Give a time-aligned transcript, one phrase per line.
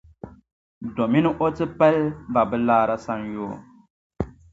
[0.95, 2.03] Domin O ti pali
[2.33, 3.53] ba bɛ laara sanyoo.